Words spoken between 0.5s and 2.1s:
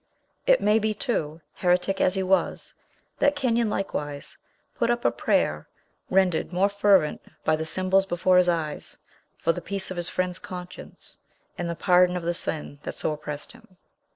may be, too, heretic